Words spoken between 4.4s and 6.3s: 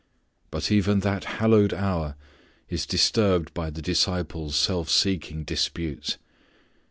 self seeking disputes.